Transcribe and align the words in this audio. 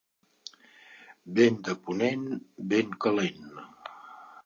Vent 1.41 1.61
de 1.69 1.77
ponent, 1.83 2.27
vent 2.75 2.99
calent. 3.07 3.49